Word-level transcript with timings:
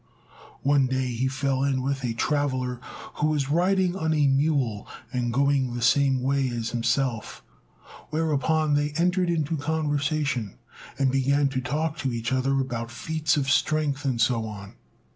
One 0.63 0.87
day 0.87 1.05
he 1.13 1.27
fell 1.27 1.63
in 1.63 1.83
with 1.83 2.03
a 2.03 2.13
traveller 2.15 2.79
who 3.17 3.27
was 3.27 3.51
riding 3.51 3.95
on 3.95 4.15
a 4.15 4.25
mule 4.25 4.87
and 5.13 5.31
going 5.31 5.75
the 5.75 5.81
same 5.83 6.23
way 6.23 6.49
as 6.49 6.71
himself; 6.71 7.43
whereupon 8.09 8.73
they 8.73 8.93
entered 8.97 9.29
into 9.29 9.57
conversation, 9.57 10.57
and 10.97 11.11
began 11.11 11.49
to 11.49 11.61
talk 11.61 11.99
to 11.99 12.11
each 12.11 12.33
other 12.33 12.59
about 12.59 12.89
feats 12.89 13.37
of 13.37 13.47
strength 13.47 14.03
and 14.03 14.19
so 14.19 14.47
on. 14.47 14.73